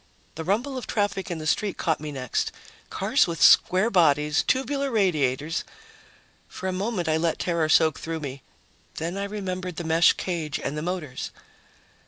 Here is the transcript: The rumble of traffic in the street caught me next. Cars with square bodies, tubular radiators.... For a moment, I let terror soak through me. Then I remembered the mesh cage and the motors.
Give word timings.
The 0.33 0.43
rumble 0.43 0.79
of 0.79 0.87
traffic 0.87 1.29
in 1.29 1.37
the 1.37 1.45
street 1.45 1.77
caught 1.77 1.99
me 1.99 2.11
next. 2.11 2.51
Cars 2.89 3.27
with 3.27 3.39
square 3.39 3.91
bodies, 3.91 4.41
tubular 4.41 4.89
radiators.... 4.89 5.63
For 6.47 6.67
a 6.67 6.71
moment, 6.73 7.07
I 7.07 7.17
let 7.17 7.37
terror 7.37 7.69
soak 7.69 7.99
through 7.99 8.21
me. 8.21 8.41
Then 8.95 9.15
I 9.15 9.25
remembered 9.25 9.75
the 9.75 9.83
mesh 9.83 10.13
cage 10.13 10.59
and 10.59 10.75
the 10.75 10.81
motors. 10.81 11.29